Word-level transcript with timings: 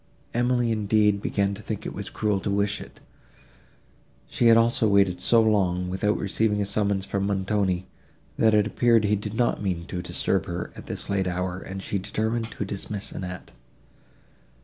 Emily, 0.33 0.71
indeed, 0.71 1.21
began 1.21 1.53
to 1.53 1.61
think 1.61 1.85
it 1.85 1.93
was 1.93 2.09
cruel 2.09 2.39
to 2.39 2.49
wish 2.49 2.81
it; 2.81 2.99
she 4.27 4.47
had 4.47 4.57
also 4.57 4.87
waited 4.87 5.21
so 5.21 5.39
long, 5.43 5.89
without 5.91 6.17
receiving 6.17 6.59
a 6.59 6.65
summons 6.65 7.05
from 7.05 7.27
Montoni, 7.27 7.85
that 8.35 8.55
it 8.55 8.65
appeared 8.65 9.03
he 9.03 9.15
did 9.15 9.35
not 9.35 9.61
mean 9.61 9.85
to 9.85 10.01
disturb 10.01 10.47
her, 10.47 10.71
at 10.75 10.87
this 10.87 11.07
late 11.07 11.27
hour, 11.27 11.59
and 11.59 11.83
she 11.83 11.99
determined 11.99 12.49
to 12.49 12.65
dismiss 12.65 13.11
Annette. 13.11 13.51